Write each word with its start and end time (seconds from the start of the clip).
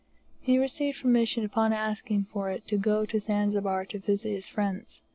He 0.39 0.57
received 0.57 1.03
permission 1.03 1.45
upon 1.45 1.73
asking 1.73 2.25
for 2.33 2.49
it 2.49 2.67
to 2.69 2.77
go 2.79 3.05
to 3.05 3.19
Zanzibar 3.19 3.85
to 3.85 3.99
visit 3.99 4.31
his 4.31 4.47
friends. 4.47 5.03